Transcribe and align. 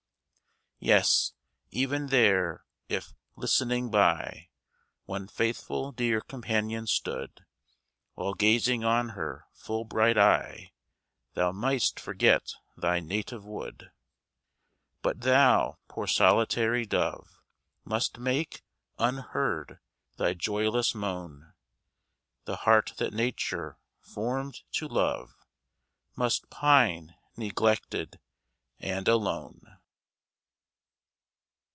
Yes, 0.83 1.33
even 1.69 2.07
there, 2.07 2.65
if, 2.89 3.13
listening 3.35 3.91
by, 3.91 4.49
One 5.05 5.27
faithful 5.27 5.91
dear 5.91 6.21
companion 6.21 6.87
stood, 6.87 7.45
While 8.15 8.33
gazing 8.33 8.83
on 8.83 9.09
her 9.09 9.45
full 9.53 9.83
bright 9.85 10.17
eye, 10.17 10.73
Thou 11.35 11.51
mightst 11.51 11.99
forget 11.99 12.53
thy 12.75 12.99
native 12.99 13.45
wood 13.45 13.91
But 15.03 15.21
thou, 15.21 15.77
poor 15.87 16.07
solitary 16.07 16.87
dove, 16.87 17.27
Must 17.85 18.17
make, 18.17 18.63
unheard, 18.97 19.77
thy 20.17 20.33
joyless 20.33 20.95
moan; 20.95 21.53
The 22.45 22.55
heart 22.55 22.93
that 22.97 23.13
Nature 23.13 23.77
formed 23.99 24.61
to 24.71 24.87
love 24.87 25.45
Must 26.15 26.49
pine, 26.49 27.13
neglected, 27.37 28.19
and 28.79 29.07
alone. 29.07 29.77